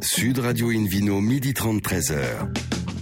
[0.00, 2.18] Sud Radio Invino, midi 30, 13h.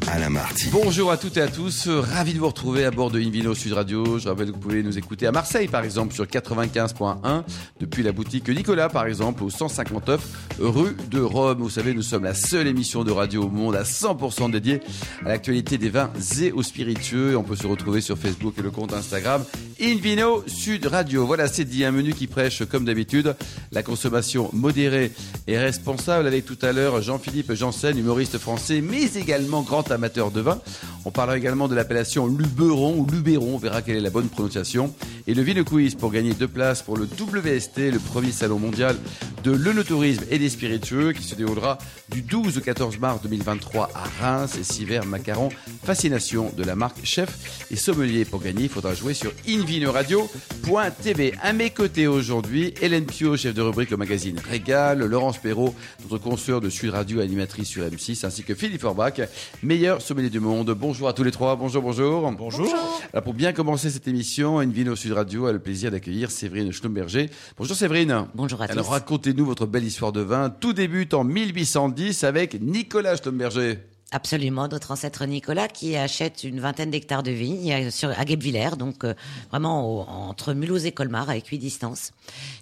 [0.08, 0.68] Alain Marty.
[0.70, 3.72] Bonjour à toutes et à tous, ravi de vous retrouver à bord de Invino Sud
[3.72, 4.18] Radio.
[4.18, 7.42] Je rappelle que vous pouvez nous écouter à Marseille par exemple sur 95.1
[7.80, 10.20] depuis la boutique Nicolas par exemple au 159
[10.60, 11.58] rue de Rome.
[11.58, 14.80] Vous savez, nous sommes la seule émission de radio au monde à 100% dédiée
[15.24, 16.10] à l'actualité des vins
[16.40, 17.36] et aux spiritueux.
[17.36, 19.44] On peut se retrouver sur Facebook et le compte Instagram
[19.80, 21.26] Invino Sud Radio.
[21.26, 23.36] Voilà, c'est dit un menu qui prêche comme d'habitude
[23.72, 25.12] la consommation modérée
[25.46, 30.40] et responsable avec tout à l'heure Jean-Philippe Janssen, humoriste français mais également grand amateur de
[30.40, 30.60] vin.
[31.04, 34.94] On parlera également de l'appellation Luberon ou Luberon, on verra quelle est la bonne prononciation.
[35.26, 38.96] Et le Vino Quiz pour gagner deux places pour le WST, le premier salon mondial
[39.44, 44.24] de l'œnotourisme et des spiritueux qui se déroulera du 12 au 14 mars 2023 à
[44.24, 45.50] Reims et Siver Macaron.
[45.84, 48.24] Fascination de la marque Chef et Sommelier.
[48.24, 49.32] Pour gagner, il faudra jouer sur
[49.66, 51.34] invinoradio.tv.
[51.42, 56.22] À mes côtés aujourd'hui, Hélène Pio, chef de rubrique au magazine Régal, Laurence Perrault, notre
[56.22, 59.20] consoeur de Sud Radio, animatrice sur M6, ainsi que Philippe Forbach,
[59.64, 60.70] meilleur sommelier du monde.
[60.70, 61.56] Bonjour à tous les trois.
[61.56, 62.30] Bonjour, bonjour.
[62.30, 62.72] Bonjour.
[63.12, 67.28] Alors pour bien commencer cette émission, Invino Sud Radio a le plaisir d'accueillir Séverine Schlumberger.
[67.58, 68.26] Bonjour Séverine.
[68.36, 68.72] Bonjour à tous.
[68.72, 70.48] Alors racontez-nous votre belle histoire de vin.
[70.48, 73.78] Tout débute en 1810 avec Nicolas Schlumberger.
[74.12, 79.02] Absolument, notre ancêtre Nicolas qui achète une vingtaine d'hectares de vignes sur, à Guebwiller, donc
[79.02, 79.14] euh,
[79.50, 82.12] vraiment au- entre Mulhouse et Colmar, avec huit distances.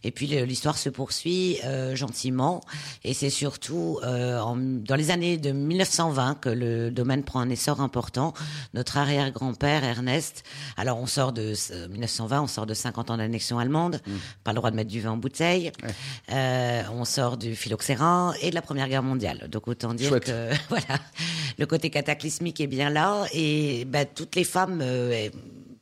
[0.05, 2.63] Et puis l'histoire se poursuit euh, gentiment,
[3.05, 7.51] et c'est surtout euh, en- dans les années de 1920 que le domaine prend un
[7.51, 8.33] essor important.
[8.73, 10.45] Notre arrière-grand-père Ernest,
[10.79, 14.01] alors on sort de euh, 1920, on sort de 50 ans d'annexion allemande,
[14.45, 15.73] pas le droit de mettre du vin en bouteille,
[16.33, 19.47] Euh, on sort du phylloxérin et de la Première Guerre mondiale.
[19.51, 20.25] Donc autant dire Chouette.
[20.25, 20.99] que voilà,
[21.59, 25.29] le côté cataclysmique est bien là et bah, toutes les femmes euh,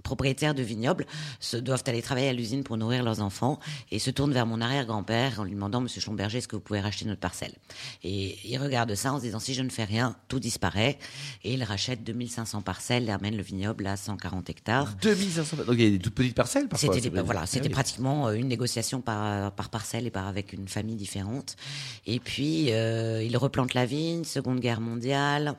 [0.02, 1.06] propriétaires de vignobles
[1.40, 3.58] se doivent aller travailler à l'usine pour nourrir leurs enfants
[3.90, 6.80] et se tournent vers mon arrière-grand-père en lui demandant Monsieur Schlumberger est-ce que vous pouvez
[6.80, 7.54] racheter notre parcelle?
[8.02, 10.98] Et il regarde ça en se disant si je ne fais rien tout disparaît
[11.44, 15.56] et il rachète 2500 parcelles et amène le vignoble à 140 hectares 2500.
[15.58, 16.92] Donc il y a des toutes petites parcelles parfois.
[16.92, 20.96] c'était voilà, c'était pratiquement euh, une négociation par, par parcelle et par avec une famille
[20.96, 21.56] différente.
[22.06, 25.56] Et puis euh, il replante la vigne, Seconde Guerre mondiale.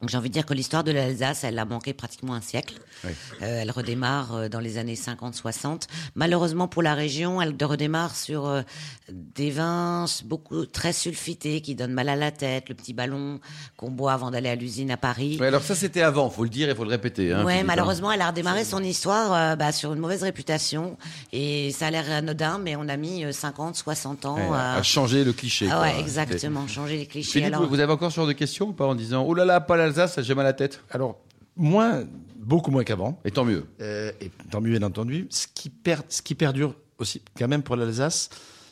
[0.00, 2.74] Donc j'ai envie de dire que l'histoire de l'Alsace, elle a manqué pratiquement un siècle.
[3.04, 3.10] Oui.
[3.42, 5.82] Euh, elle redémarre euh, dans les années 50-60.
[6.14, 8.62] Malheureusement pour la région, elle redémarre sur euh,
[9.10, 13.40] des vins beaucoup très sulfités qui donnent mal à la tête, le petit ballon
[13.76, 15.36] qu'on boit avant d'aller à l'usine à Paris.
[15.40, 17.32] Ouais, alors ça c'était avant, faut le dire et faut le répéter.
[17.32, 20.96] Hein, ouais, malheureusement, elle a redémarré son histoire euh, bah, sur une mauvaise réputation.
[21.32, 24.74] Et ça a l'air anodin, mais on a mis euh, 50, 60 ans Ouais, à...
[24.74, 25.68] à changer le cliché.
[25.70, 27.40] Ah ouais, exactement, changer les clichés.
[27.40, 29.44] Philippe, Alors, vous avez encore ce genre de questions ou pas en disant oh là
[29.44, 31.18] là, pas l'Alsace, j'ai mal à la tête Alors,
[31.56, 32.04] moins,
[32.36, 33.20] beaucoup moins qu'avant.
[33.24, 33.66] Et tant mieux.
[33.80, 35.26] Euh, et tant mieux, bien entendu.
[35.30, 38.30] Ce qui, perd, ce qui perdure aussi, quand même, pour l'Alsace,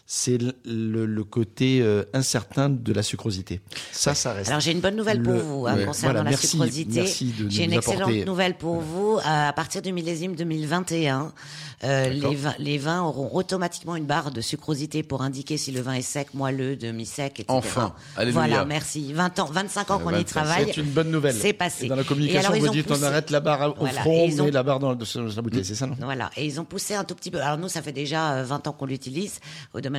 [0.08, 3.60] c'est le, le- le côté euh, incertain de la sucrosité.
[3.92, 4.48] Ça, ça reste.
[4.50, 7.00] alors j'ai une bonne nouvelle pour Le- vous hein, ouais, concernant voilà, la merci, sucrosité.
[7.00, 9.18] merci de- de J'ai une excellente apporter- nouvelle pour vous.
[9.24, 11.32] À partir du millésime 2021,
[11.84, 15.80] euh, les, vins, les vins auront automatiquement une barre de sucrosité pour indiquer si le
[15.80, 17.44] vin est sec, moelleux, demi-sec, etc.
[17.48, 18.40] Enfin, alléluia.
[18.46, 19.12] Voilà, merci.
[19.12, 20.66] 20 ans, 25 ans qu'on y 25, travaille.
[20.72, 21.34] c'est une bonne nouvelle.
[21.34, 21.86] C'est passé.
[21.86, 23.72] Et dans la Et communication, alors, ils vous ont dites poussé- on arrête la barre
[23.72, 25.96] au Voilà, front, et ont- la barre dans, la bouteille, c'est ça, non?
[26.00, 27.40] Voilà, et ils ont poussé un tout petit peu.
[27.42, 29.40] Alors nous, ça fait déjà euh, 20 ans qu'on l'utilise
[29.74, 29.95] au domaine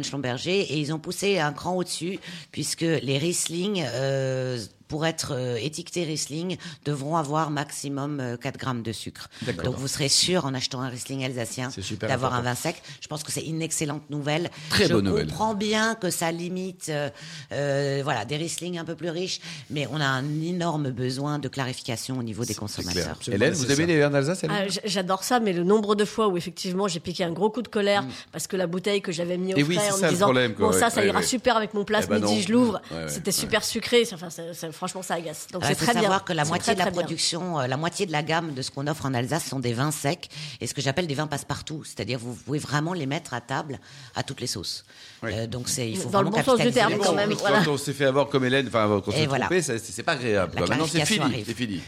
[0.62, 2.20] Et ils ont poussé un cran au-dessus,
[2.52, 8.82] puisque les Riesling, euh, pour être euh, étiquetés Riesling, devront avoir maximum euh, 4 grammes
[8.84, 9.30] de sucre.
[9.64, 12.82] Donc vous serez sûr, en achetant un Riesling alsacien, C'est super d'avoir un vin sec.
[13.02, 14.50] Je pense que c'est une excellente nouvelle.
[14.70, 15.28] Très Je bonne nouvelle.
[15.28, 17.10] comprends bien que ça limite, euh,
[17.52, 19.40] euh, voilà, des Riesling un peu plus riches,
[19.70, 23.20] mais on a un énorme besoin de clarification au niveau des consommateurs.
[23.32, 24.68] Hélène, vous aimez les vins d'Alsace Hélène?
[24.70, 27.62] Ah, J'adore ça, mais le nombre de fois où effectivement j'ai piqué un gros coup
[27.62, 29.60] de colère parce que la bouteille que j'avais mis au Mm.
[29.72, 30.68] Et frais c'est en ça, me disant problème, quoi.
[30.68, 31.26] bon ça Ouais, ça ouais, ira ouais.
[31.26, 32.42] super avec mon plat Eh ben midi non.
[32.42, 33.32] je l'ouvre Ouais, ouais, c'était ouais.
[33.32, 36.24] super sucré enfin ça- ça- franchement ça agace donc Il c'est faut très bien savoir
[36.24, 38.72] que la moitié très, de la production, euh, la moitié de la gamme de ce
[38.72, 40.30] qu'on offre en Alsace sont des vins secs
[40.62, 41.84] et ce que j'appelle des vins passe-partout.
[41.84, 43.80] C'est-à-dire vous pouvez vraiment les mettre à table
[44.16, 44.86] à toutes les sauces.
[45.24, 47.78] Euh, donc c'est il faut Dans le bon sens du terme, quand même, Quand on
[47.78, 49.46] s'est fait avoir comme Hélène, enfin quand on s'est voilà.
[49.46, 50.60] trompé, c'est pas agréable.
[50.60, 51.82] Maintenant c'est fini, c'est fini.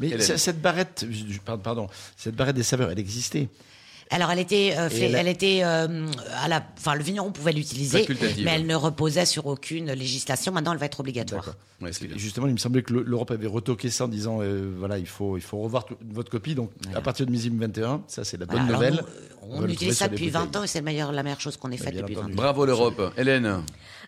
[0.00, 1.06] Mais cette barrette,
[1.62, 3.48] pardon, cette barrette des saveurs, elle existait.
[4.10, 6.06] Alors elle était, euh, fait- elle était, euh,
[6.40, 8.06] à la, enfin le vigneron pouvait l'utiliser,
[8.44, 10.52] mais elle ne reposait sur aucune législation.
[10.52, 11.54] Maintenant elle va être obligatoire.
[11.82, 11.90] Ouais.
[12.14, 15.06] Justement, il me semblait que le- l'Europe avait retoqué ça en disant euh, voilà, il
[15.08, 16.54] faut, il faut revoir tout- votre copie.
[16.54, 19.04] Donc, à partir de millésime 21, ça c'est la bonne Voilà, nouvelle.
[19.42, 20.60] nous, On utilise ça depuis 20 bouteilles.
[20.60, 22.32] ans et c'est le meilleur, la meilleure chose qu'on ait faite depuis 20 entendu.
[22.34, 22.36] ans.
[22.36, 23.12] Bravo l'Europe.
[23.16, 23.62] Hélène,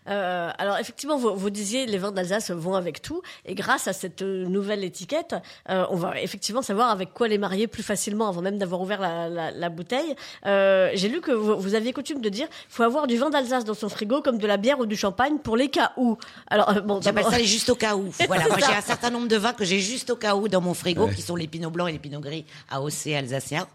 [0.09, 3.93] Euh, alors effectivement, vous, vous disiez les vins d'Alsace vont avec tout, et grâce à
[3.93, 5.35] cette euh, nouvelle étiquette,
[5.69, 8.99] euh, on va effectivement savoir avec quoi les marier plus facilement avant même d'avoir ouvert
[9.01, 10.15] la, la, la bouteille.
[10.45, 13.65] Euh, J'ai lu que vous, vous aviez coutume de dire faut avoir du vin d'Alsace
[13.65, 16.17] dans son frigo comme de la bière ou du champagne pour les cas où.
[16.47, 18.09] Alors euh, bon, J'appelle ça les juste au cas où.
[18.27, 20.61] Voilà, moi j'ai un certain nombre de vins que j'ai juste au cas où dans
[20.61, 23.67] mon frigo, qui sont les pinots blancs et les pinots gris AOC alsaciens,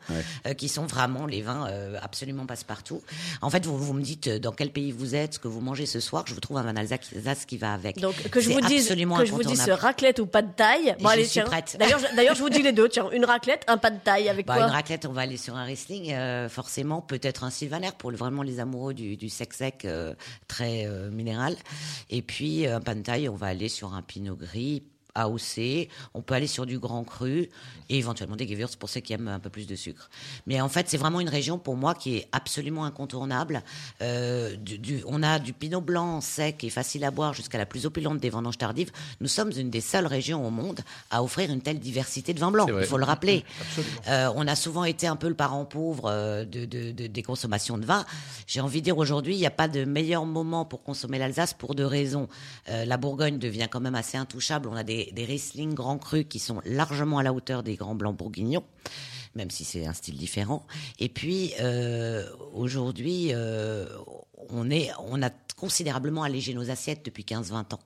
[0.46, 3.02] euh, qui sont vraiment les vins euh, absolument passe-partout.
[3.42, 5.86] En fait, vous, vous me dites dans quel pays vous êtes, ce que vous mangez
[5.86, 7.98] ce soir, je vous trouve un vin d'Alsace qui va avec.
[8.00, 8.94] Donc que je vous dise que
[9.24, 10.94] je vous dise raclette ou pas de taille.
[10.98, 11.44] je suis tiens.
[11.44, 11.76] prête.
[11.78, 12.00] D'ailleurs,
[12.34, 12.88] je- vous dis les deux.
[12.88, 15.36] Tiens, une raclette, un pas de taille avec Bah, quoi une raclette, on va aller
[15.36, 19.54] sur un Riesling, euh, forcément, peut-être un Sylvaner pour vraiment les amoureux du, du sec
[19.54, 20.14] sec euh,
[20.48, 21.56] très euh, minéral.
[22.10, 24.82] Et puis un pain de taille, on va aller sur un Pinot Gris.
[25.14, 27.48] AOC, on peut aller sur du grand cru
[27.88, 30.10] et éventuellement des Gewürz pour ceux qui aiment un peu plus de sucre.
[30.46, 33.62] Mais en fait, c'est vraiment une région pour moi qui est absolument incontournable.
[34.02, 37.66] Euh, du, du- on a du Pinot blanc sec et facile à boire jusqu'à la
[37.66, 38.90] plus opulente des vendanges tardives.
[39.20, 40.80] Nous sommes une des seules régions au monde
[41.10, 42.68] à offrir une telle diversité de vins blancs.
[42.80, 43.44] Il faut le rappeler.
[44.08, 47.22] Euh, on a souvent été un peu le parent pauvre euh, de, de- de- des
[47.22, 48.04] consommations de vin.
[48.46, 51.54] J'ai envie de dire aujourd'hui, il n'y a pas de meilleur moment pour consommer l'Alsace
[51.54, 52.28] pour deux raisons.
[52.68, 54.68] Euh, la Bourgogne devient quand même assez intouchable.
[54.70, 57.94] On a des, des Riesling grands crus qui sont largement à la hauteur des grands
[57.94, 58.64] blancs bourguignons
[59.36, 60.64] même si c'est un style différent.
[61.00, 63.84] Et puis euh, aujourd'hui, euh,
[64.50, 67.80] on est, on a considérablement allégé nos assiettes depuis 15-20 ans.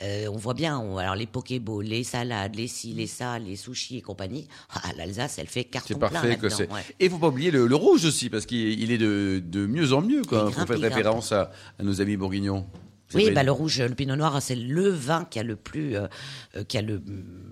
[0.00, 3.56] Euh, on voit bien, on- alors les pokéballs, les salades, les ci, les ça, les
[3.56, 4.48] sushis et compagnie.
[4.72, 6.56] Ah, l'Alsace, elle fait carton C'est plein parfait que là-dedans.
[6.56, 6.72] c'est.
[6.72, 6.80] ouais.
[7.00, 9.92] Et faut pas oublier le, le rouge aussi, parce qu'il il est de, de mieux
[9.92, 12.64] en mieux, quand vous faites référence à, à nos amis bourguignons.
[13.14, 16.06] Oui, bah, le rouge, le pinot noir, c'est le vin qui a le plus, euh,
[16.56, 17.00] euh, qui a le,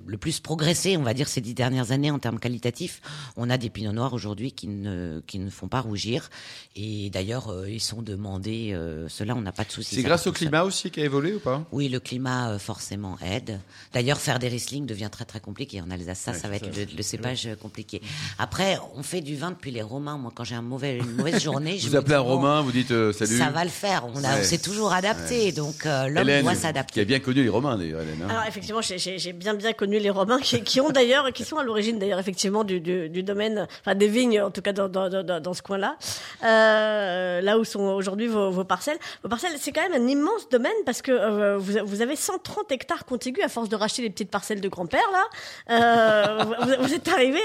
[0.07, 3.01] le plus progressé, on va dire, ces dix dernières années en termes qualitatifs.
[3.37, 6.29] On a des pinots noirs aujourd'hui qui ne, qui ne font pas rougir.
[6.77, 9.95] Et d'ailleurs, euh, ils sont demandés, euh, cela, on n'a pas de souci.
[9.97, 10.35] C'est grâce au seul.
[10.35, 11.65] climat aussi qui a évolué ou pas?
[11.73, 13.61] Oui, le climat euh, forcément aide.
[13.95, 16.19] D'ailleurs, faire des Riesling devient très très compliqué en Alsace.
[16.19, 18.03] Ça, ça va être le, le cépage compliqué.
[18.39, 20.19] Après, on fait du vin depuis les Romains.
[20.19, 22.73] Moi, quand j'ai un mauvais, une mauvaise journée, je Vous appelez un bon, Romain, vous
[22.73, 23.39] dites euh, salut.
[23.39, 24.05] Ça va le faire.
[24.15, 24.41] On, a, Ouais.
[24.41, 25.46] on s'est toujours adapté.
[25.53, 27.05] Donc, euh, l'homme Hélène, doit qui a s'adapter.
[27.05, 28.23] bien connu les Romains d'ailleurs, Hélène.
[28.25, 28.29] hein.
[28.31, 31.45] Alors effectivement, j'ai- j'ai j'ai bien bien connu les Romains qui, qui ont d'ailleurs, qui
[31.45, 34.73] sont à l'origine d'ailleurs effectivement du, du, du domaine, enfin des vignes en tout cas
[34.73, 35.97] dans, dans, dans, dans ce coin-là,
[36.45, 38.99] euh, là où sont aujourd'hui vos, vos parcelles.
[39.23, 42.71] Vos parcelles, c'est quand même un immense domaine parce que euh, vous, vous avez 130
[42.73, 45.25] hectares contigus à force de racheter les petites parcelles de grand-père là.
[45.71, 47.41] Euh, vous, vous êtes arrivé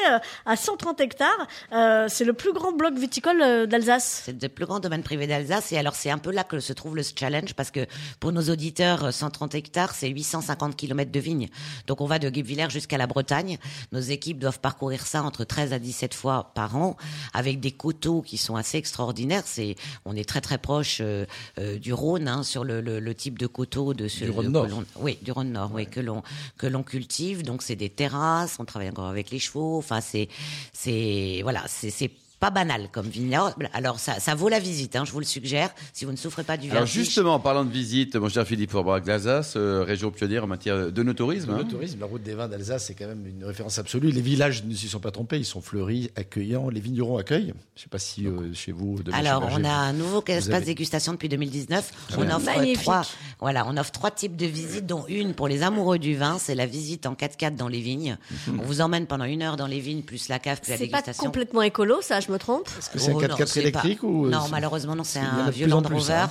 [0.46, 1.48] à 130 hectares.
[1.74, 4.24] Euh, c'est le plus grand bloc viticole d'Alsace.
[4.26, 5.72] C'est le plus grand domaine privé d'Alsace.
[5.72, 7.82] Et alors, c'est un peu là que se trouve le challenge parce que
[8.20, 11.50] pour nos auditeurs, euh, 130 hectares, c'est 850 kilomètres de vignes.
[11.88, 13.58] Donc, on va de Guebwiller jusqu'à la Bretagne.
[13.92, 16.98] Nos équipes doivent parcourir ça entre 13 à 17 fois par an
[17.34, 19.44] avec des coteaux qui sont assez extraordinaires.
[19.46, 21.26] C'est, on est très, très proche euh,
[21.60, 24.52] euh, du Rhône, hein, sur le, le, le type de coteau de ce, Du Rhône
[24.52, 24.68] Nord.
[24.98, 26.24] oui, du Rhône Nord, oui, que l'on
[26.58, 27.44] que l'on cultive.
[27.44, 29.78] Donc c'est des terrasses, on travaille encore avec les chevaux.
[29.78, 30.30] Enfin c'est
[30.74, 32.12] c'est voilà, c'est
[32.42, 33.70] pas banal comme vignoble.
[33.72, 35.70] Alors ça ça vaut la visite, hein, je vous le suggère.
[35.94, 36.94] Si vous ne souffrez pas du Alors vertige.
[37.06, 40.92] justement, en parlant de visite, mon cher Philippe Fourbrac, l'Alsace, euh, région pionnière en matière
[40.92, 41.56] de no-tourisme.
[41.56, 41.68] Le hein.
[41.70, 44.12] tourisme, la route des vins d'Alsace, c'est quand même une référence absolue.
[44.12, 46.70] Les villages ne s'y sont pas trompés, ils sont fleuris, accueillants.
[46.70, 47.54] Les vignerons accueillent.
[47.76, 48.98] Je ne sais pas si euh, chez vous.
[49.14, 51.92] Alors, on a un nouveau espace avez- dégustation depuis 2019.
[52.18, 52.82] On offre Magnifique.
[52.82, 53.04] trois,
[53.40, 56.56] voilà, on offre trois types de visites, dont une pour les amoureux du vin, c'est
[56.56, 58.18] la visite en 4x4 dans les vignes.
[58.48, 60.88] On vous emmène pendant une heure dans les vignes, plus la cave, plus la C'est
[60.88, 61.26] pas dégustation.
[61.26, 64.08] complètement écolo, ça, je me trompe que c'est un Oh, 4x4 non, c'est électrique pas-
[64.08, 66.14] ou, euh, Non, c'est- malheureusement, non, c'est un vieux Land plus, Rover.
[66.14, 66.30] hein.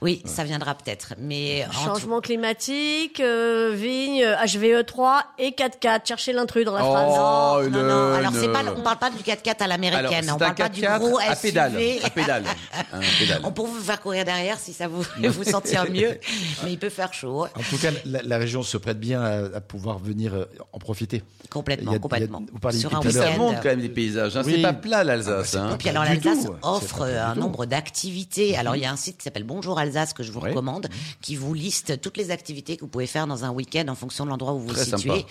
[0.00, 1.14] Oui, ça viendra peut-être.
[1.18, 6.06] Mais Changement climatique, euh, vigne, HVE3 et 4x4.
[6.06, 7.68] Cherchez l'intrus dans la Oh, phrase.
[7.70, 8.14] non, non, non.
[8.14, 10.26] Alors, c'est pas, on parle pas du 4x4 à l'américaine.
[10.30, 11.72] On un parle pas du 4x4 gros à pédale.
[11.72, 12.00] SUV.
[12.04, 12.44] À pédale.
[12.92, 13.40] Un pédale.
[13.44, 16.18] On peut vous faire courir derrière si ça vous vous sentir mieux,
[16.64, 17.44] mais il peut faire chaud.
[17.44, 20.78] En tout cas, la, la région se prête bien à, à pouvoir venir euh, en
[20.78, 21.22] profiter.
[21.50, 22.42] Complètement, complètement.
[22.52, 23.54] vous parliez Sur un à ça week-end.
[23.62, 24.36] quand même des paysages.
[24.36, 24.42] hein.
[24.44, 24.52] Oui.
[24.56, 25.39] C'est pas plat l'Alsace.
[25.54, 25.74] Hein.
[25.74, 28.56] Et puis alors l'Alsace offre euh, un nombre d'activités.
[28.56, 30.50] Alors il y a un site qui s'appelle Bonjour Alsace que je vous Oui.
[30.50, 30.88] recommande,
[31.20, 34.24] qui vous liste toutes les activités que vous pouvez faire dans un week-end en fonction
[34.24, 35.26] de l'endroit où vous vous Très sympa, situez.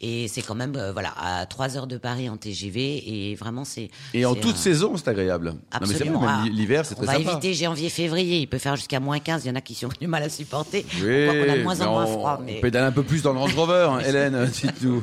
[0.00, 3.64] Et c'est quand même euh, voilà à 3 heures de Paris en TGV et vraiment
[3.64, 3.90] c'est.
[4.12, 5.54] Et en toute saison, c'est agréable.
[5.54, 6.22] Mais Absolument.
[6.26, 7.32] Ah, l'hiver, c'est On très va sympa.
[7.32, 8.38] éviter janvier-février.
[8.38, 9.44] Il peut faire jusqu'à moins 15.
[9.44, 10.82] Il y en a qui ont du mal à supporter.
[10.82, 10.86] santé.
[11.00, 12.40] on voit qu'on a de moins en moins froid.
[12.46, 13.98] On pédale un peu plus dans le Range Rover, hein.
[14.06, 15.02] Hélène, dites-nous.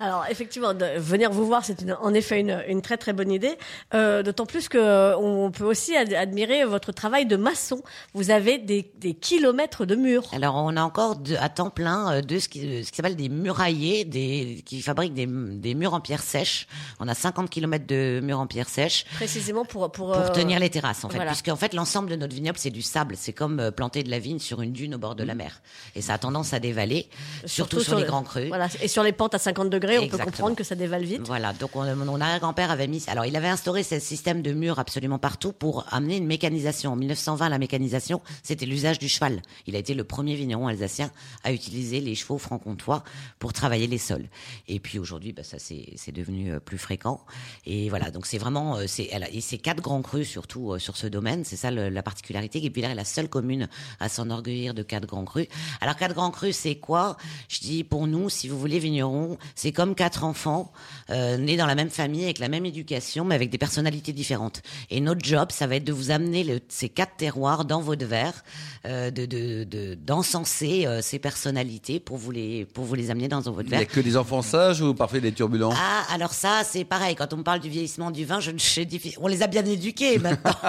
[0.00, 3.56] Alors effectivement, de venir vous voir, c'est en effet une, une, très très bonne idée.
[3.94, 7.82] Euh, D'autant plus que on peut aussi admirer votre travail de maçon.
[8.14, 10.28] Vous avez des, des kilomètres de murs.
[10.32, 13.28] Alors on a encore de, à temps plein euh, de ce qui, qui s'appelle des
[13.28, 16.66] muraillers, des, qui fabriquent des, des murs en pierre sèche.
[17.00, 19.04] On a 50 kilomètres de murs en pierre sèche.
[19.14, 21.30] Précisément pour pour, pour euh, tenir les terrasses en fait, voilà.
[21.30, 23.14] puisque en fait l'ensemble de notre vignoble c'est du sable.
[23.16, 25.62] C'est comme euh, planter de la vigne sur une dune au bord de la mer,
[25.94, 27.08] et ça a tendance à dévaler,
[27.46, 28.48] surtout, sur, les grands crus.
[28.48, 31.22] Voilà, et sur les pentes à 50 degrés, on peut comprendre que ça dévale vite.
[31.26, 34.78] Voilà, donc on, mon arrière-grand-père avait mis, alors il avait instauré ce système de murs
[34.78, 36.92] absolument partout pour amener une mécanisation.
[36.92, 39.42] En 1920, la mécanisation, c'était l'usage du cheval.
[39.66, 41.10] Il a été le premier vigneron alsacien
[41.44, 43.04] à utiliser les chevaux franc-comtois
[43.38, 44.28] pour travailler les sols.
[44.68, 47.20] Et puis aujourd'hui, bah, ça c'est devenu euh, plus fréquent.
[47.66, 50.96] Et voilà, donc c'est vraiment, euh, c'est et c'est quatre grands crus surtout euh, sur
[50.96, 51.44] ce domaine.
[51.44, 52.60] C'est ça la particularité.
[52.60, 53.68] Guebwiller est la seule commune
[53.98, 55.46] à s'enorgueillir de quatre grands crus.
[55.80, 57.16] Alors quatre grands crus, c'est quoi?
[57.48, 60.72] Je dis pour nous, si vous voulez vigneron, c'est comme quatre enfants
[61.08, 64.62] nés dans la même famille avec la même éducation, mais avec des personnalités différentes.
[64.90, 68.04] Et notre job, ça va être de vous amener le, ces quatre terroirs dans votre
[68.04, 68.42] verre,
[68.84, 73.40] euh, de d'encenser de, euh, ces personnalités pour vous les pour vous les amener dans
[73.40, 73.78] votre verre.
[73.80, 75.72] Il n'y a que des enfants sages ou parfois des turbulents?
[75.72, 77.14] Ah, alors ça, c'est pareil.
[77.14, 78.88] Quand on parle du vieillissement du vin, je ne sais
[79.20, 80.50] on les a bien éduqués maintenant.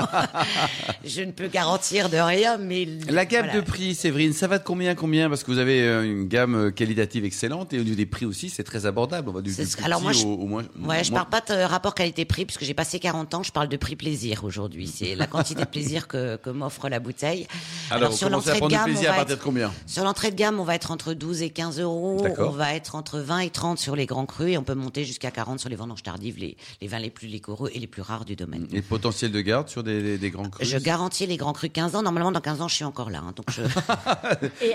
[1.03, 4.63] je ne peux garantir de rien, mais la gamme de prix, Séverine, ça va de
[4.63, 5.27] combien combien?
[5.27, 8.51] Parce que vous avez euh, une gamme qualitative excellente et au niveau des prix aussi,
[8.51, 9.29] c'est très abordable.
[9.29, 10.63] On va du, du alors moi, je, au, moins.
[10.83, 13.43] Ouais, je parle pas de rapport qualité-prix puisque j'ai passé 40 ans.
[13.43, 14.85] Je parle de prix plaisir aujourd'hui.
[14.85, 17.47] C'est la quantité de plaisir que, que m'offre la bouteille.
[17.91, 20.75] Alors, sur l'entrée de gamme, on va être, combien Sur l'entrée de gamme, on va
[20.75, 22.25] être entre 12 et 15 euros.
[22.39, 25.03] On va être entre 20 et 30 sur les grands crus et on peut monter
[25.03, 28.01] jusqu'à 40 sur les vendanges tardives, les, les vins les plus liquoreux et les plus
[28.01, 28.67] rares du domaine.
[28.73, 31.95] Et potentiel de garde sur des, des, grands crus Je garantis les grands crus 15
[31.95, 32.03] ans.
[32.03, 33.19] Normalement, dans 15 ans, je suis encore là.
[33.19, 33.61] Hein, donc je...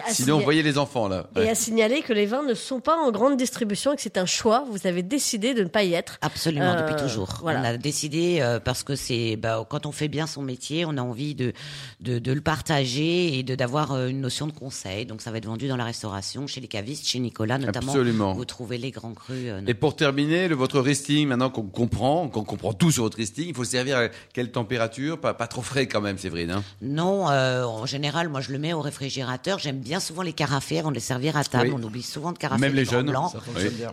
[0.08, 1.28] Sinon, voyez les enfants là.
[1.36, 4.18] Et à signaler que les vins ne sont pas en grande distribution et que c'est
[4.18, 4.64] un choix.
[4.70, 6.18] Vous avez décidé de ne pas y être.
[6.20, 7.38] Absolument, depuis euh, toujours.
[7.42, 7.60] Voilà.
[7.60, 10.96] On a décidé euh, parce que c'est bah, quand on fait bien son métier, on
[10.96, 11.52] a envie de
[12.00, 15.06] de, de le partager et de d'avoir euh, une notion de conseil.
[15.06, 17.92] Donc ça va être vendu dans la restauration, chez les cavistes, chez Nicolas notamment.
[17.92, 18.32] Absolument.
[18.34, 19.50] Vous trouvez les grands crus.
[19.66, 23.48] et pour terminer, le, votre resting, maintenant qu'on comprend, qu'on comprend tout sur votre resting,
[23.48, 25.20] il faut servir à quelle température?
[25.20, 26.50] Pas, pas trop frais quand même, Séverine.
[26.50, 26.64] Hein?
[26.82, 29.58] Non, en général, moi je le mets au réfrigérateur.
[29.58, 31.72] J'aime bien souvent les carafés avant de les servir à table.
[31.74, 32.60] On oublie souvent de carafer.
[32.60, 33.14] Même les jeunes.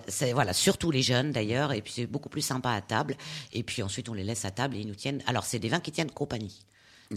[0.08, 1.74] C'est voilà, surtout les jeunes d'ailleurs.
[1.74, 3.16] Et puis c'est beaucoup plus sympa à table.
[3.54, 5.22] Et puis ensuite on les laisse à table et ils nous tiennent.
[5.28, 6.66] Alors c'est des vins qui tiennent compagnie.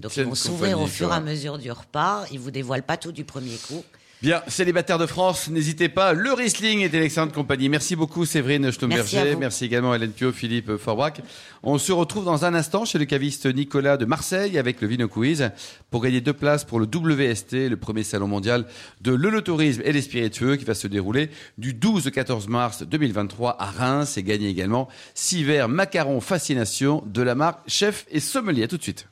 [0.00, 2.25] Donc ils vont s'ouvrir au fur et à mesure du repas.
[2.33, 3.85] Ils vous dévoilent pas tout du premier coup.
[4.23, 6.15] Bien, célibataire de France, n'hésitez pas.
[6.15, 7.69] Le Riesling est une excellente compagnie.
[7.69, 9.19] Merci beaucoup Séverine Stomberger.
[9.19, 11.21] Merci, Merci, également Hélène Pio, Philippe Forbrac.
[11.62, 15.07] On se retrouve dans un instant chez le caviste Nicolas de Marseille avec le Vino
[15.07, 15.50] Quiz
[15.91, 18.65] pour gagner deux places pour le WST, le premier salon mondial
[19.03, 23.57] de l'œnotourisme et les spiritueux qui va se dérouler du 12 au 14 mars 2023
[23.61, 28.62] à Reims et gagner également six verres macarons fascination de la marque Chef et Sommelier.
[28.62, 29.09] À tout de suite.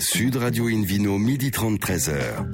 [0.00, 2.48] Sud Radio Invino, midi 30, 13h.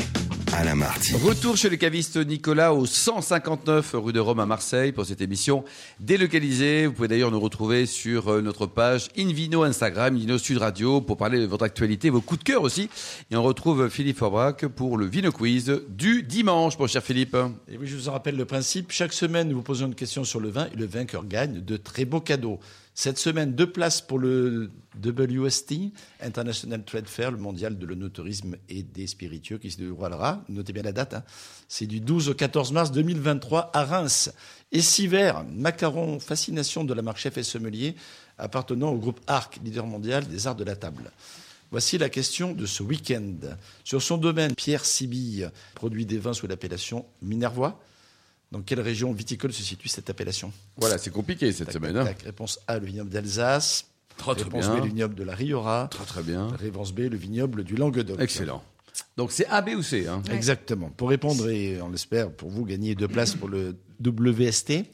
[0.53, 1.15] Alain Marty.
[1.15, 5.65] Retour chez le caviste Nicolas au 159 rue de Rome à Marseille pour cette émission
[6.01, 6.87] délocalisée.
[6.87, 11.17] Vous pouvez d'ailleurs nous retrouver sur euh, notre page Invino Instagram, Invino Sud Radio pour
[11.17, 12.91] parler de votre actualité, vos coups de cœur aussi.
[13.31, 17.37] Et on retrouve Philippe Forbrac pour le Vino Quiz du dimanche, mon cher Philippe.
[17.69, 18.91] Et oui, je vous en rappelle le principe.
[18.91, 21.77] Chaque semaine, nous vous posons une question sur le vin et le vainqueur gagne de
[21.77, 22.59] très beaux cadeaux.
[23.03, 24.71] Cette semaine, deux places pour le
[25.03, 25.73] WST,
[26.21, 30.83] International Trade Fair, le mondial de l'onotourisme et des spiritueux, qui se déroulera, notez bien
[30.83, 31.25] la date, hein.
[31.67, 34.31] c'est du 12 au 14 mars 2023 à Reims.
[34.71, 37.95] Et six verres, macaron fascination de la marque Chef et Sommelier,
[38.37, 41.11] appartenant au groupe ARC, leader mondial des arts de la table.
[41.71, 43.57] Voici la question de ce week-end.
[43.83, 47.81] Sur son domaine, Pierre Sibille produit des vins sous l'appellation Minervois.
[48.51, 51.97] Dans quelle région viticole se situe cette appellation Voilà, c'est compliqué cette semaine.
[51.97, 52.13] Hein.
[52.25, 53.87] Réponse A, le vignoble d'Alsace.
[54.27, 55.89] Réponse B, le vignoble de la Riora.
[55.91, 56.49] Très très bien.
[56.49, 58.21] Réponse B, le vignoble du Languedoc.
[58.21, 58.63] Excellent.
[59.17, 60.07] Donc c'est A, B ou C.
[60.09, 60.23] Hein.
[60.31, 60.91] Exactement.
[60.91, 64.85] Pour répondre, et on l'espère, pour vous gagner deux places pour le WST,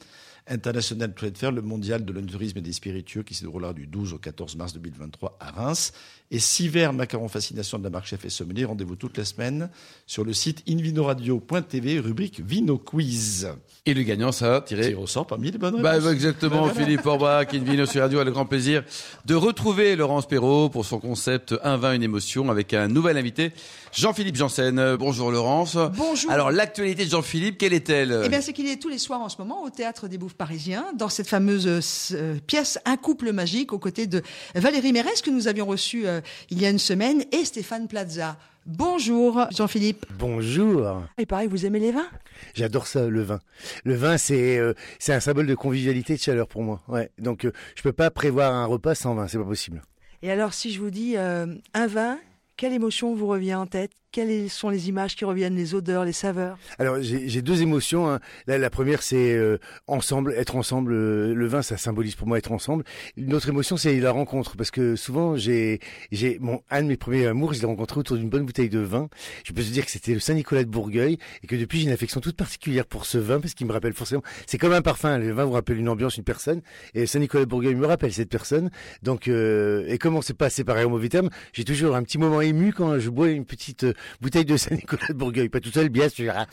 [0.49, 4.13] International Trade Fair, le mondial de l'onotourisme et des spiritueux qui se déroulera du 12
[4.13, 5.93] au 14 mars 2023 à Reims.
[6.29, 8.65] Et six verres macaron fascination de la marque Chef et Sommelier.
[8.65, 9.69] Rendez-vous toute la semaine
[10.05, 13.47] sur le site invinoradio.tv, rubrique Vino Quiz.
[13.85, 14.93] Et le gagnant, ça, tiré.
[14.93, 16.05] au sort parmi les bonnes bah, réponses.
[16.05, 18.83] Bah, exactement, Philippe Orbach, Invino sur Radio a le grand plaisir
[19.25, 23.53] de retrouver Laurence Perrault pour son concept Un vin, une émotion avec un nouvel invité,
[23.93, 24.97] Jean-Philippe Janssen.
[24.97, 25.77] Bonjour Laurence.
[25.95, 26.29] Bonjour.
[26.29, 28.21] Alors l'actualité de Jean-Philippe, quelle est-elle?
[28.25, 30.35] Eh bien, c'est qu'il est tous les soirs en ce moment au Théâtre des Bouffes
[30.37, 31.67] parisien dans cette fameuse
[32.13, 34.21] euh, pièce Un couple magique aux côtés de
[34.55, 38.37] Valérie Mérès que nous avions reçue euh, il y a une semaine et Stéphane Plaza.
[38.67, 40.05] Bonjour Jean-Philippe.
[40.19, 41.01] Bonjour.
[41.17, 42.09] Et pareil, vous aimez les vins
[42.53, 43.39] J'adore ça, le vin.
[43.85, 46.81] Le vin, c'est euh, c'est un symbole de convivialité, de chaleur pour moi.
[46.89, 47.09] Ouais.
[47.17, 49.81] Donc euh, je peux pas prévoir un repas sans vin, c'est pas possible.
[50.21, 52.19] Et alors, si je vous dis euh, un vin,
[52.57, 53.91] quelle émotion vous revient en tête?
[54.11, 58.09] Quelles sont les images qui reviennent, les odeurs, les saveurs Alors j'ai deux émotions.
[58.09, 58.19] hein.
[58.47, 60.93] La, première, c'est euh, ensemble, être ensemble.
[60.93, 62.83] euh, le vin, ça symbolise pour moi être ensemble.
[63.17, 65.79] Une autre émotion, c'est la rencontre, parce que souvent, j'ai
[66.11, 68.79] j'ai mon un de mes premiers amours, je l'ai rencontré autour d'une bonne bouteille de
[68.79, 69.09] vin.
[69.43, 71.91] Je peux te dire que c'était le Saint-Nicolas de Bourgueil, et que depuis, j'ai une
[71.93, 74.23] affection toute particulière pour ce vin, parce qu'il me rappelle forcément.
[74.47, 75.17] C'est comme un parfum.
[75.17, 76.61] Le vin vous rappelle une ambiance, une personne,
[76.95, 78.71] et Saint-Nicolas de Bourgueil me rappelle cette personne.
[79.03, 82.17] Donc, euh, et comme on s'est pas séparés au mauvais terme, j'ai toujours un petit
[82.17, 85.71] moment ému quand je bois une petite euh, bouteille de Saint-Nicolas de Bourgueil, pas tout
[85.71, 86.33] seul, bien sûr.
[86.35, 86.45] hein.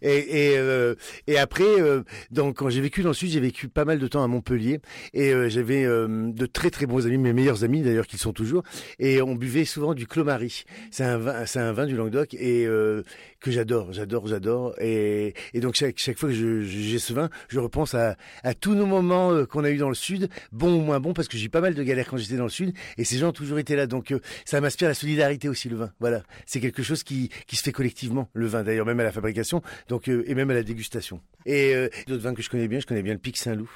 [0.00, 0.94] Et, et, euh,
[1.26, 4.06] et après, euh, donc quand j'ai vécu dans le sud, j'ai vécu pas mal de
[4.06, 4.80] temps à Montpellier,
[5.14, 8.32] et euh, j'avais euh, de très très bons amis, mes meilleurs amis d'ailleurs, qu'ils sont
[8.32, 8.62] toujours,
[8.98, 10.64] et on buvait souvent du Clos-Marie.
[10.90, 13.02] C'est un vin, c'est un vin du Languedoc et euh,
[13.40, 14.74] que j'adore, j'adore, j'adore.
[14.80, 18.16] Et, et donc chaque chaque fois que je- je- j'ai ce vin, je repense à,
[18.60, 21.28] tous nos moments euh, qu'on a eu dans le sud, bons ou moins bons, parce
[21.28, 23.28] que j'ai eu pas mal de galères quand j'étais dans le sud, et ces gens
[23.28, 23.86] ont toujours été là.
[23.86, 25.90] Donc ça m'inspire la solidarité aussi le vin.
[26.00, 28.62] Voilà, c'est quelque chose qui se fait collectivement le vin.
[28.62, 31.20] D'ailleurs même à la fabrication, donc euh, et même à la dégustation.
[31.46, 33.70] Et euh, d'autres vins que je connais bien, je connais bien le Pic Saint-Loup.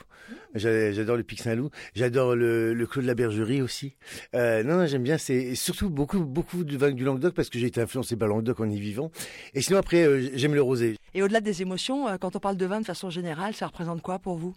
[0.55, 1.71] J'a- J'adore le Pic Saint-Loup.
[1.95, 3.97] J'adore le, le Clos de la Bergerie aussi.
[4.35, 5.19] Euh, non, non, j'aime bien.
[5.19, 8.61] C'est surtout beaucoup, beaucoup de vins du Languedoc parce que j'ai été influencé par Languedoc
[8.61, 9.11] en y vivant.
[9.55, 10.97] Et sinon après, j'aime le rosé.
[11.15, 14.19] Et au-delà des émotions, quand on parle de vin de façon générale, ça représente quoi
[14.19, 14.55] pour vous?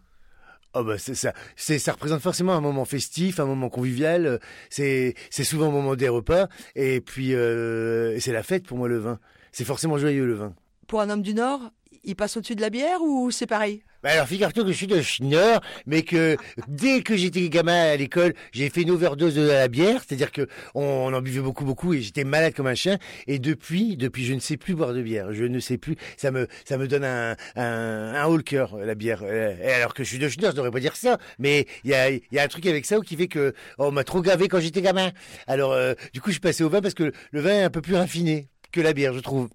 [0.76, 4.26] Oh bah c'est ça, ça représente forcément un moment festif, un moment convivial.
[4.28, 4.38] euh,
[4.70, 8.88] C'est c'est souvent au moment des repas et puis euh, c'est la fête pour moi
[8.88, 9.20] le vin.
[9.52, 10.54] C'est forcément joyeux le vin.
[10.86, 11.72] Pour un homme du Nord,
[12.04, 13.84] il passe au-dessus de la bière ou c'est pareil?
[14.02, 16.38] Bah alors figure-toi que je suis de Schnorr, mais que
[16.70, 20.48] dès que j'étais gamin à l'école, j'ai fait une overdose de la bière, c'est-à-dire que
[20.74, 22.98] on en buvait beaucoup beaucoup et j'étais malade comme un chien.
[23.28, 25.98] Et depuis, depuis je ne sais plus boire de bière, je ne sais plus.
[26.16, 29.20] Ça me ça me donne un un, un haut le cœur la bière.
[29.24, 31.92] Euh, Et alors que je suis de Schnorr, je devrais pas dire ça, mais il
[31.92, 34.48] y a y a un truc avec ça qui fait que on m'a trop gavé
[34.48, 35.12] quand j'étais gamin.
[35.46, 37.70] Alors euh, du coup je suis passé au vin parce que le vin est un
[37.70, 39.50] peu plus raffiné que la bière, je trouve.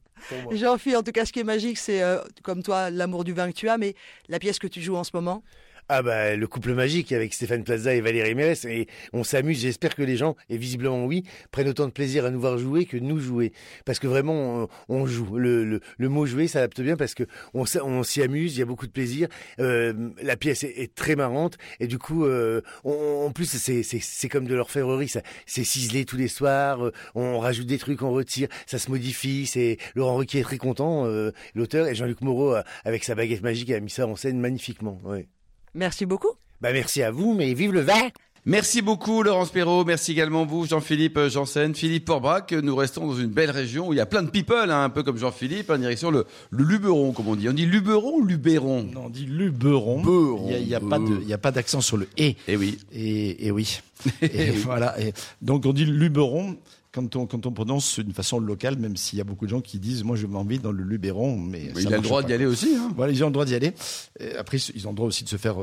[0.50, 3.50] Jean-Philippe, en tout cas, ce qui est magique, c'est, euh, comme toi, l'amour du vin
[3.50, 3.94] que tu as, mais
[4.28, 5.42] la pièce que tu joues en ce moment.
[5.90, 9.60] Ah bah le couple magique avec Stéphane Plaza et Valérie Mérès et on s'amuse.
[9.60, 12.86] J'espère que les gens et visiblement oui prennent autant de plaisir à nous voir jouer
[12.86, 13.52] que nous jouer
[13.84, 15.36] parce que vraiment on, joue.
[15.36, 18.62] Le, le, le mot jouer s'adapte bien parce que on, on s'y amuse, il y
[18.62, 19.28] a beaucoup de plaisir.
[19.60, 24.46] Euh, la pièce est, très marrante et du coup euh, on- en plus c'est comme
[24.46, 25.10] de l'orfèvrerie.
[25.44, 26.86] C'est ciselé tous les soirs.
[26.86, 29.44] euh, on rajoute des trucs, on retire, ça se modifie.
[29.44, 32.54] C'est Laurent Ruquier est très content, euh, l'auteur et Jean-Luc Moreau
[32.86, 34.98] avec sa baguette magique a mis ça en scène magnifiquement.
[35.04, 35.28] Ouais.
[35.74, 36.30] Merci beaucoup.
[36.60, 38.10] Bah merci à vous, mais vive le vin
[38.46, 42.52] Merci beaucoup Laurence Perrault, merci également vous Jean-Philippe Janssen, Philippe Porbrac.
[42.52, 44.90] Nous restons dans une belle région où il y a plein de people, hein, un
[44.90, 47.48] peu comme Jean-Philippe, en direction le, le Luberon, comme on dit.
[47.48, 48.82] On dit Luberon ou Luberon?
[48.92, 50.02] Non, on dit Luberon.
[50.02, 50.50] Beurron.
[50.50, 52.36] Il n'y a, pas d'accent sur le et.
[52.46, 52.76] Eh oui.
[52.92, 53.80] Et, et oui.
[54.20, 55.00] Et voilà.
[55.00, 56.58] Et donc on dit Luberon
[56.94, 59.60] quand on, quand on prononce d'une façon locale, même s'il y a beaucoup de gens
[59.60, 62.22] qui disent moi je m'envie dans le Luberon, mais Mais ça il a le droit
[62.22, 62.76] d'y aller aussi.
[62.76, 62.92] Hein.
[62.96, 63.72] Voilà, ils ont le droit d'y aller.
[64.20, 65.56] Et après, ils ont le droit aussi de se faire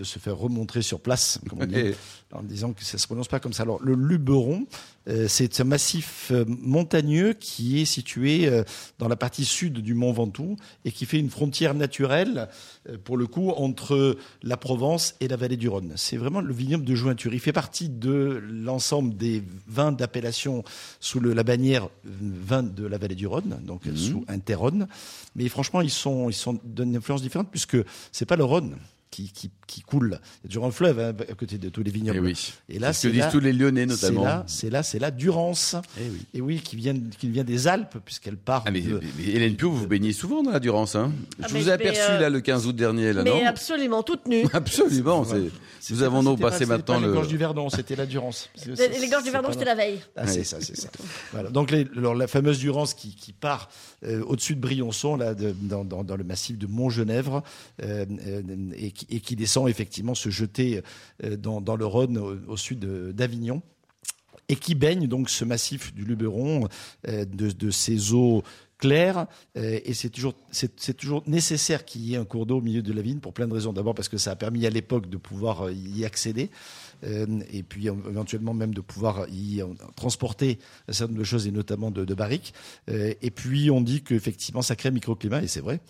[0.00, 1.94] de se faire remontrer sur place, comme on dit, Et-
[2.32, 3.64] en disant que ça se prononce pas comme ça.
[3.64, 4.66] Alors, le Luberon,
[5.08, 8.62] euh, c'est un massif euh, montagneux qui est situé euh,
[8.98, 12.48] dans la partie sud du Mont Ventoux et qui fait une frontière naturelle,
[12.88, 15.92] euh, pour le coup, entre la Provence et la vallée du Rhône.
[15.96, 17.34] C'est vraiment le vignoble de Jointure.
[17.34, 20.64] Il fait partie de l'ensemble des vins d'appellation
[21.00, 23.96] sous le- la bannière vin de la vallée du Rhône, donc Mhm.
[23.96, 24.86] sous Interrhône.
[25.36, 27.76] Mais franchement, ils sont, ils sont d'une influence différente puisque
[28.12, 28.76] c'est pas le Rhône
[29.10, 30.18] qui, qui, qui coule.
[30.42, 32.18] Il y a toujours un fleuve hein, à côté de tous les vignobles.
[32.18, 32.52] Eh oui.
[32.68, 34.42] Et là, C'est ce que disent tous les Lyonnais notamment.
[34.46, 35.76] C'est là, c'est là, la Durance.
[35.98, 36.18] Eh oui.
[36.34, 38.64] Et oui, qui vient, qui vient des Alpes puisqu'elle part.
[38.66, 40.96] Ah mais, de- mais Hélène Pio, vous vous baignez souvent dans la Durance.
[40.96, 43.30] Hein Ah, Je mais vous ai aperçu euh, là le 15 août dernier, là, Mais
[43.30, 43.46] non?
[43.46, 44.44] absolument, toute nue.
[44.52, 45.24] Absolument.
[45.90, 47.06] Nous avons pas- passé maintenant pas le.
[47.08, 48.50] les gorges du Verdon, c'était la Durance.
[48.66, 50.00] Les, gorges du Verdon, c'était la veille.
[50.16, 50.88] Ah, c'est ça, c'est ça.
[51.32, 51.50] Voilà.
[51.50, 53.70] Donc les- alors, la fameuse Durance qui, qui part
[54.04, 57.42] euh, au-dessus de Briançon, là, de- dans, dans- dans le massif de Montgenèvre,
[57.82, 58.42] euh, euh,
[58.76, 60.82] et, qui, et qui descend effectivement se jeter
[61.24, 63.62] euh, dans, le Rhône au, sud d'Avignon.
[64.48, 66.68] Et qui baigne donc ce massif du Luberon
[67.06, 68.42] euh, de, ces eaux
[68.80, 72.60] clair euh, et c'est toujours c'est toujours nécessaire qu'il y ait un cours d'eau au
[72.60, 73.72] milieu de la vigne pour plein de raisons.
[73.72, 76.50] D'abord parce que ça a permis à l'époque de pouvoir euh, y accéder
[77.04, 79.62] euh, et puis éventuellement même de pouvoir y
[79.94, 82.52] transporter un certain nombre de choses et notamment de, de barriques.
[82.88, 85.80] et puis on dit qu'effectivement ça crée un microclimat et c'est vrai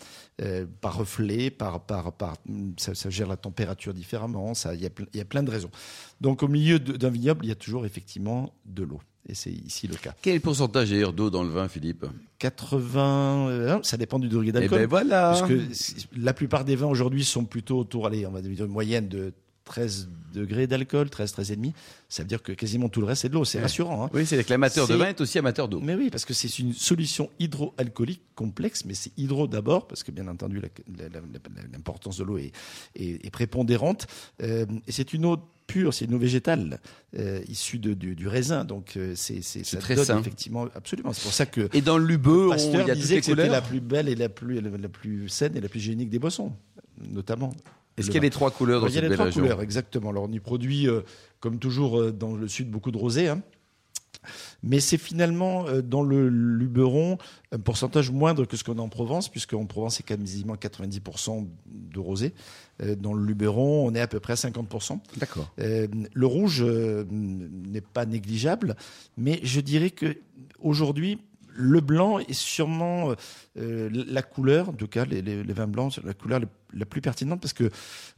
[0.80, 2.36] par reflet, par par par
[2.76, 4.54] ça, ça, gère la température différemment.
[4.54, 5.70] Ça il y a il y a plein de raisons.
[6.20, 9.00] Donc au milieu d'un vignoble il y a toujours effectivement de l'eau.
[9.28, 10.14] Et c'est ici le cas.
[10.22, 12.06] Quel pourcentage d'eau dans le vin, Philippe?
[12.38, 14.78] 80, euh, ça dépend du degré d'alcool.
[14.78, 15.30] Et ben voilà.
[15.30, 15.60] Parce que
[16.16, 19.32] la plupart des vins aujourd'hui sont plutôt autour, allez, on va dire une moyenne de
[19.70, 21.72] 13 degrés d'alcool, 13, 13 et demi.
[22.08, 23.44] Ça veut dire que quasiment tout le reste c'est de l'eau.
[23.44, 24.04] C'est rassurant.
[24.04, 24.10] Hein.
[24.12, 25.80] Oui, c'est que l'amateur de vin est aussi amateur d'eau.
[25.80, 30.10] Mais oui, parce que c'est une solution hydroalcoolique complexe, mais c'est hydro d'abord, parce que
[30.10, 30.60] bien entendu
[31.72, 32.50] l'importance de l'eau est,
[32.96, 34.08] est, prépondérante.
[34.42, 35.36] Euh, et c'est une eau
[35.68, 36.80] pure, c'est une eau végétale
[37.16, 38.64] euh, issue de, du, du, raisin.
[38.64, 40.18] Donc euh, c'est ça très donne sain.
[40.18, 41.12] effectivement absolument.
[41.12, 43.62] C'est pour ça que et dans le lubeux, Pasteur y a disait que c'était la
[43.62, 46.52] plus belle et la plus la plus saine et la plus hygiénique des boissons,
[47.08, 47.52] notamment.
[47.96, 49.42] Est-ce qu'il y a les trois couleurs dans Il y a cette les trois région
[49.42, 50.10] couleurs, exactement.
[50.10, 51.02] Alors on y produit, euh,
[51.40, 53.28] comme toujours euh, dans le sud, beaucoup de rosé.
[53.28, 53.42] Hein.
[54.62, 57.18] Mais c'est finalement euh, dans le Luberon
[57.52, 61.46] un pourcentage moindre que ce qu'on a en Provence, puisque en Provence c'est quasiment 90%
[61.66, 62.34] de rosé.
[62.82, 64.98] Euh, dans le Luberon, on est à peu près à 50%.
[65.16, 65.52] D'accord.
[65.58, 68.76] Euh, le rouge n'est pas négligeable,
[69.16, 70.18] mais je dirais que
[70.60, 71.18] aujourd'hui,
[71.52, 73.14] le blanc est sûrement
[73.58, 76.40] euh, la couleur, en tout cas les, les, les vins blancs, c'est la couleur
[76.72, 77.68] la, plus pertinente parce que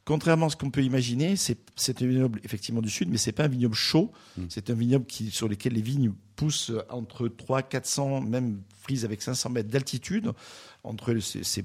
[0.04, 3.44] contrairement à ce qu'on peut imaginer, c'est un vignoble effectivement du sud, mais c'est pas
[3.44, 4.12] un vignoble chaud.
[4.50, 9.22] C'est un vignoble qui sur lequel les vignes poussent entre 3 400 même frises avec
[9.22, 10.32] 500 mètres d'altitude
[10.84, 11.64] entre ces, ces,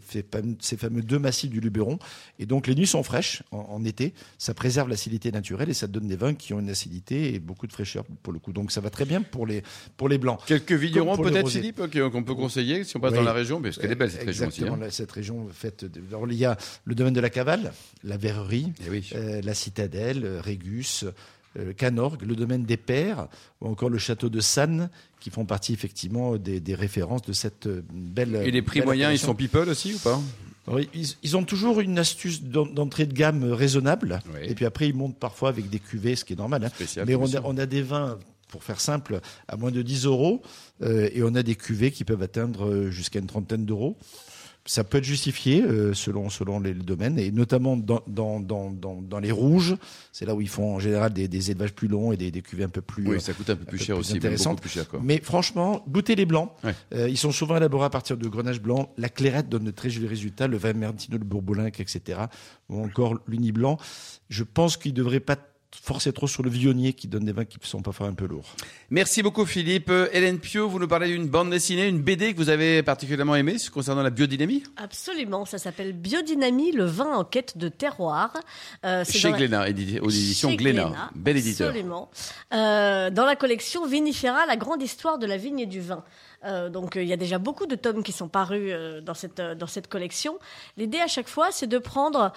[0.60, 1.98] ces fameux deux massifs du Luberon.
[2.38, 5.88] Et donc les nuits sont fraîches en, en été, ça préserve l'acidité naturelle et ça
[5.88, 8.54] donne des vins qui ont une acidité et beaucoup de fraîcheur pour le coup.
[8.54, 9.64] Donc ça va très bien pour les
[9.98, 10.40] pour les blancs.
[10.46, 11.50] Quelques vignerons peut-être.
[11.50, 13.18] Philippe, que- qu'on peut conseiller si on passe Oui.
[13.18, 14.62] dans la région, parce qu'elle est belle cette région aussi.
[14.62, 14.90] Exactement, hein.
[14.92, 15.86] cette région faite.
[15.86, 16.02] De...
[16.10, 19.10] Alors, il y a le domaine de la Cavale, la Verrerie, Eh oui.
[19.16, 21.06] euh, la Citadelle, euh, Régus,
[21.60, 23.28] euh, Canorgue, le domaine des Pères,
[23.62, 24.90] ou encore le château de Sannes,
[25.20, 28.36] qui font partie effectivement des, des références de cette euh, belle.
[28.46, 30.22] Et les prix moyens, ils sont people aussi ou pas?
[30.94, 34.42] Ils, ils ont toujours une astuce d'en- d'entrée de gamme raisonnable, Oui.
[34.50, 36.66] et puis après ils montent parfois avec des cuvées, ce qui est normal.
[36.66, 36.70] hein.
[36.76, 40.42] Spécial, Mais a, on a des vins, pour faire simple, à moins de 10 euros,
[40.82, 43.98] euh, et on a des cuvées qui peuvent atteindre euh, jusqu'à une trentaine d'euros.
[44.70, 48.70] Ça peut être justifié euh, selon, selon les, les domaines, et notamment dans, dans, dans,
[48.70, 49.78] dans, dans les rouges,
[50.12, 52.42] c'est là où ils font en général des, des élevages plus longs et des, des
[52.42, 54.70] cuvées un peu plus, Oui, ça coûte un peu plus peu cher plus aussi, plus
[54.70, 54.90] cher.
[54.90, 55.00] Quoi.
[55.02, 56.52] mais franchement, goûtez les blancs.
[56.66, 56.76] Ouais.
[56.94, 58.92] Euh, ils sont souvent élaborés à partir de grenache blanc.
[58.98, 60.48] La clairette donne de très jolis résultats.
[60.48, 62.20] Le vin Mertino, le Bourboulin, etc.
[62.68, 63.78] Ou encore l'Uni blanc.
[64.30, 65.38] Je pense qu'ils ne devraient pas
[65.84, 68.26] forcer trop sur le viognier qui donne des vins qui ne sont parfois un peu
[68.26, 68.56] lourds.
[68.90, 69.92] Merci beaucoup Philippe.
[70.12, 73.56] Hélène Pio, vous nous parlez d'une bande dessinée, une BD que vous avez particulièrement aimée
[73.74, 78.34] concernant la biodynamie Absolument, ça s'appelle Biodynamie, le vin en quête de terroir.
[78.86, 80.86] Euh, c'est Chez la- Glénat, édité- aux éditions Glénat.
[80.86, 81.70] Glénat, Bel éditeur.
[81.70, 82.10] Absolument.
[82.54, 86.04] Euh, dans la collection Vinifera, la grande histoire de la vigne et du vin.
[86.46, 89.14] Euh, donc euh, il y a déjà beaucoup de tomes qui sont parus euh, dans
[89.14, 90.38] cette dans cette collection.
[90.78, 92.32] L'idée à chaque fois, c'est de prendre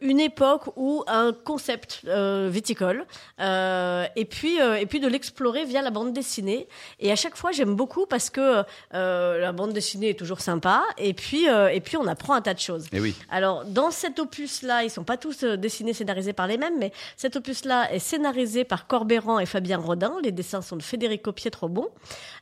[0.00, 3.04] une époque ou un concept viticole
[3.38, 6.68] et puis et puis de l'explorer via la bande dessinée.
[7.00, 11.14] Et à chaque fois, j'aime beaucoup parce que la bande dessinée est toujours sympa et
[11.14, 12.86] puis et puis on apprend un tas de choses.
[12.92, 13.14] Eh oui.
[13.30, 17.36] Alors, dans cet opus-là, ils sont pas tous dessinés, scénarisés par les mêmes, mais cet
[17.36, 20.16] opus-là est scénarisé par Corbéran et Fabien Rodin.
[20.22, 21.88] Les dessins sont de Federico Pietrobon.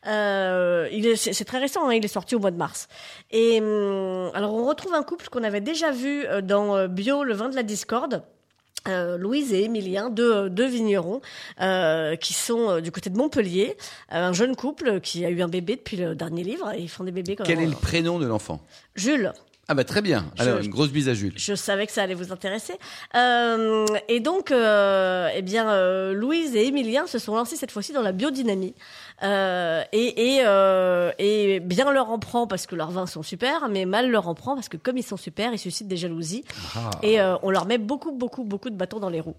[0.06, 2.88] Euh, est, c'est, très récent, hein, il est sorti au mois de mars.
[3.30, 7.24] Et hum, alors, on retrouve un couple qu'on avait déjà vu euh, dans euh, Bio,
[7.24, 8.22] le vin de la discorde.
[8.88, 11.20] Euh, Louise et Émilien, deux, deux vignerons
[11.60, 13.76] euh, qui sont euh, du côté de Montpellier,
[14.12, 16.88] Euh, un jeune couple qui a eu un bébé depuis le dernier livre et ils
[16.88, 18.60] font des bébés Quel est le prénom de l'enfant?
[18.94, 19.32] Jules.
[19.68, 20.24] Ah bah très bien.
[20.38, 21.34] Alors Je- une grosse bise à Jules.
[21.36, 22.72] Je savais que ça allait vous intéresser.
[23.14, 27.92] Euh, et donc, euh, eh bien, euh, Louise et Émilien se sont lancés cette fois-ci
[27.92, 28.74] dans la biodynamie.
[29.22, 33.68] Euh, et, et, euh, et bien leur en prend parce que leurs vins sont super,
[33.68, 36.44] mais mal leur en prend parce que comme ils sont super, ils suscitent des jalousies.
[37.02, 39.36] Et euh, on leur met beaucoup, beaucoup, beaucoup de bâtons dans les roues.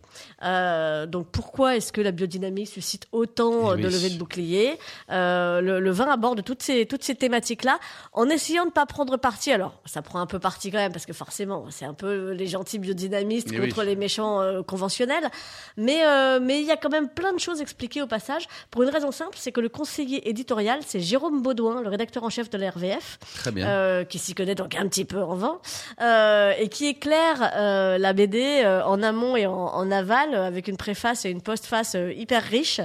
[1.07, 4.77] Donc pourquoi est-ce que la biodynamie suscite autant Eh de levées de boucliers?
[5.09, 7.79] Le, le vin aborde toutes ces, toutes ces thématiques-là
[8.13, 9.51] en essayant de pas prendre parti.
[9.51, 12.47] Alors, ça prend un peu parti quand même parce que forcément, c'est un peu les
[12.47, 13.85] gentils biodynamistes Eh contre oui.
[13.85, 15.29] les méchants conventionnels.
[15.77, 16.01] Mais
[16.39, 19.11] mais il y a quand même plein de choses expliquées au passage pour une raison
[19.11, 22.69] simple, c'est que le conseiller éditorial, c'est Jérôme Baudouin, le rédacteur en chef de la
[22.71, 23.67] RVF, Très bien.
[23.67, 25.59] euh, qui s'y connaît donc un petit peu en vin,
[26.01, 30.77] euh, et qui éclaire euh, la BD en amont et en, en aval, avec une
[30.77, 32.81] préface et une postface hyper riche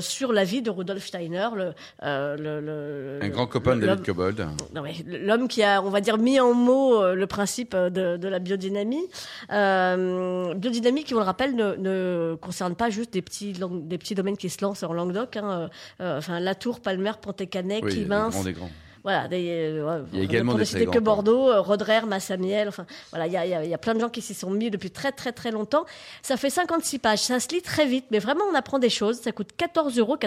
[0.00, 4.46] sur la vie de Rudolf Steiner, le, le, le- Un grand copain de David Cobold.
[5.06, 9.04] l'homme qui a, on va dire, mis en mots le principe de, de la biodynamie.
[10.56, 14.14] Biodynamie qui, on le rappelle, ne, ne concerne pas juste des petits, lang- des petits
[14.14, 15.36] domaines qui se lancent en Languedoc.
[15.36, 15.68] Hein,
[16.00, 18.28] enfin, Latour, Palmer, Pontécanet, Oui, des Quimins.
[18.30, 18.70] grands, des grands.
[19.06, 21.60] Voilà, des, euh, Il y a également pour des ne citer très que Bordeaux, euh,
[21.60, 24.50] Roderer, Massamiel, enfin voilà, il y a, il y plein de gens qui s'y sont
[24.50, 25.84] mis depuis très très très longtemps.
[26.22, 29.20] Ça fait 56 pages, ça se lit très vite, mais vraiment on apprend des choses.
[29.20, 30.18] Ça coûte 14,95 euros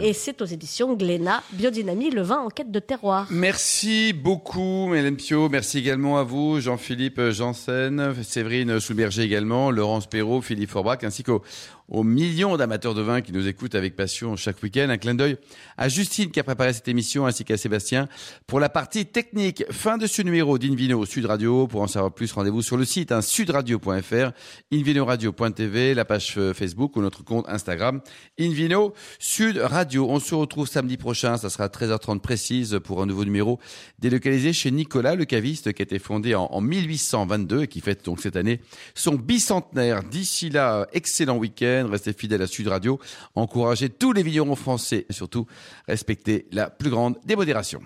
[0.00, 3.26] et c'est aux éditions Glénat, Biodynamie, le vin en quête de terroir.
[3.30, 5.48] Merci beaucoup, Mélène Pio.
[5.48, 11.42] Merci également à vous, Jean-Philippe Janssen, Séverine Souberger également, Laurence Perrault, Philippe Forbrac, ainsi qu'aux
[11.88, 14.88] aux millions d'amateurs de vin qui nous écoutent avec passion chaque week-end.
[14.88, 15.36] Un clin d'œil
[15.76, 18.08] à Justine qui a préparé cette émission, ainsi qu'à Sébastien
[18.46, 19.64] pour la partie technique.
[19.70, 21.66] Fin de ce numéro d'Invino Sud Radio.
[21.66, 24.32] Pour en savoir plus, rendez-vous sur le site hein, sudradio.fr,
[24.72, 28.00] invinoradio.tv, la page euh, Facebook ou notre compte Instagram
[28.38, 30.08] Invino Sud Radio.
[30.08, 33.58] On se retrouve samedi prochain, ça sera 13h30 précise pour un nouveau numéro
[33.98, 38.04] délocalisé chez Nicolas, le caviste qui a été fondé en, en 1822 et qui fête
[38.04, 38.60] donc cette année
[38.94, 40.02] son bicentenaire.
[40.02, 42.98] D'ici là, excellent week-end, restez fidèles à Sud Radio,
[43.34, 45.46] encouragez tous les vignerons français et surtout
[45.88, 47.16] respectez la plus grande
[47.46, 47.80] démodération.